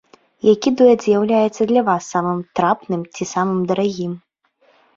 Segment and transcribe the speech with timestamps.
[0.53, 4.13] Які дуэт з'яўляецца для вас самым трапным ці самым дарагім?